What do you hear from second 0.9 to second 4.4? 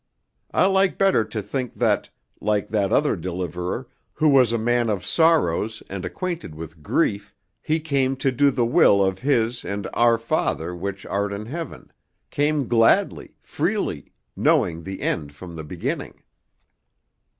better to think that, like that other Deliverer, who